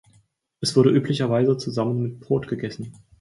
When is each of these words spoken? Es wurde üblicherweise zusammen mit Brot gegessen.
Es 0.61 0.75
wurde 0.75 0.89
üblicherweise 0.89 1.57
zusammen 1.57 2.01
mit 2.01 2.19
Brot 2.21 2.47
gegessen. 2.47 2.91